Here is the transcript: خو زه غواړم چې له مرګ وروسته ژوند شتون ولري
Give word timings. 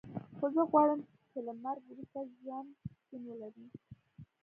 خو 0.37 0.45
زه 0.55 0.61
غواړم 0.69 1.01
چې 1.31 1.39
له 1.47 1.53
مرګ 1.63 1.83
وروسته 1.87 2.19
ژوند 2.37 2.69
شتون 3.01 3.21
ولري 3.25 3.67